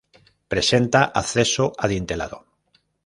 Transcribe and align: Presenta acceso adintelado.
Presenta 0.51 1.01
acceso 1.23 1.63
adintelado. 1.77 2.37